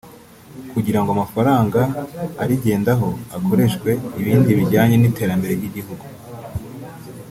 kugira 0.71 0.99
ngo 1.01 1.09
amafaranga 1.15 1.79
arigendaho 2.43 3.07
akoreshwe 3.37 3.89
ibindi 4.19 4.49
bijyanye 4.59 4.95
n’iterambere 4.97 5.53
ry’igihugu 5.59 6.05